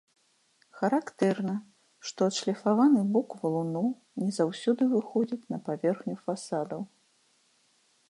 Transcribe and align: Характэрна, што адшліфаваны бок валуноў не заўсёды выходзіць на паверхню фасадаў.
Характэрна, 0.77 1.53
што 2.11 2.19
адшліфаваны 2.31 3.01
бок 3.17 3.37
валуноў 3.43 3.87
не 4.25 4.29
заўсёды 4.41 4.83
выходзіць 4.97 5.49
на 5.57 5.63
паверхню 5.69 6.15
фасадаў. 6.27 6.81